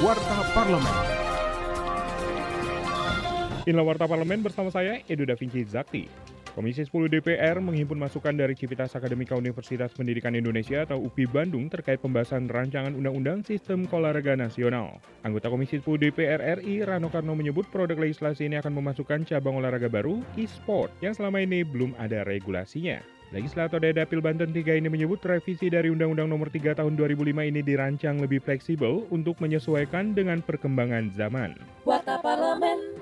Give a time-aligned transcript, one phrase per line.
[0.00, 0.96] Warta Parlemen.
[3.68, 6.08] Inilah Warta Parlemen bersama saya, Edo Da Vinci Zakti.
[6.56, 12.00] Komisi 10 DPR menghimpun masukan dari Civitas Akademika Universitas Pendidikan Indonesia atau UPI Bandung terkait
[12.00, 15.04] pembahasan rancangan Undang-Undang Sistem Olahraga Nasional.
[15.20, 19.92] Anggota Komisi 10 DPR RI, Rano Karno menyebut produk legislasi ini akan memasukkan cabang olahraga
[19.92, 23.19] baru, e-sport, yang selama ini belum ada regulasinya.
[23.30, 27.62] Legislator dari Dapil Banten 3 ini menyebut revisi dari Undang-Undang Nomor 3 Tahun 2005 ini
[27.62, 31.54] dirancang lebih fleksibel untuk menyesuaikan dengan perkembangan zaman.
[31.86, 32.98] Warta Parlemen.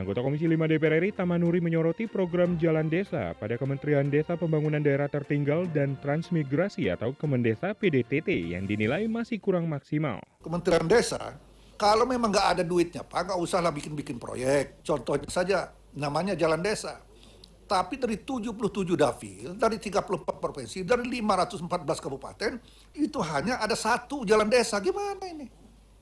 [0.00, 5.12] Anggota Komisi 5 DPR RI Tamanuri menyoroti program Jalan Desa pada Kementerian Desa Pembangunan Daerah
[5.12, 10.24] Tertinggal dan Transmigrasi atau Kemendesa PDTT yang dinilai masih kurang maksimal.
[10.40, 11.36] Kementerian Desa,
[11.76, 14.80] kalau memang nggak ada duitnya, Pak, nggak usahlah bikin-bikin proyek.
[14.80, 17.09] Contohnya saja, namanya Jalan Desa.
[17.70, 22.58] Tapi dari 77 dapil, dari 34 provinsi, dari 514 kabupaten,
[22.98, 24.82] itu hanya ada satu jalan desa.
[24.82, 25.46] Gimana ini?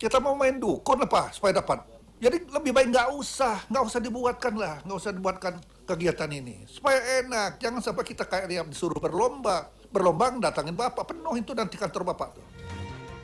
[0.01, 1.85] Kita mau main dukun apa supaya dapat?
[2.17, 6.65] Jadi lebih baik nggak usah, nggak usah dibuatkan lah, nggak usah dibuatkan kegiatan ini.
[6.65, 9.69] Supaya enak, jangan sampai kita kayak dia disuruh berlomba.
[9.93, 12.47] Berlomba datangin Bapak, penuh itu nanti kantor Bapak tuh.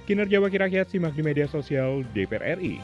[0.04, 2.76] Kinerja Wakil Rakyat simak di media sosial DPR RI.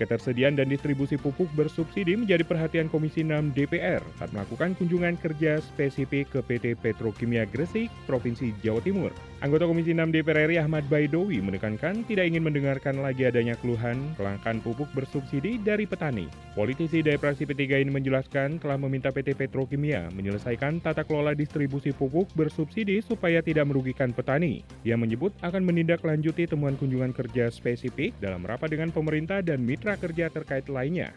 [0.00, 6.32] Ketersediaan dan distribusi pupuk bersubsidi menjadi perhatian Komisi 6 DPR saat melakukan kunjungan kerja spesifik
[6.32, 9.12] ke PT Petrokimia Gresik, Provinsi Jawa Timur.
[9.44, 14.64] Anggota Komisi 6 DPR RI Ahmad Baidowi menekankan tidak ingin mendengarkan lagi adanya keluhan kelangkaan
[14.64, 16.32] pupuk bersubsidi dari petani.
[16.56, 22.32] Politisi dari praksi P3 ini menjelaskan telah meminta PT Petrokimia menyelesaikan tata kelola distribusi pupuk
[22.32, 24.64] bersubsidi supaya tidak merugikan petani.
[24.80, 30.30] Ia menyebut akan menindaklanjuti temuan kunjungan kerja spesifik dalam rapat dengan pemerintah dan mitra kerja
[30.30, 31.10] terkait lainnya.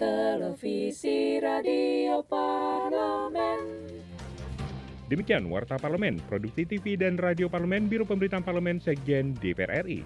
[0.00, 3.60] Televisi Radio Parlemen.
[5.12, 10.00] Demikian Warta Parlemen, Produksi TV dan Radio Parlemen, Biro Pemberitaan Parlemen, Sekjen DPR RI.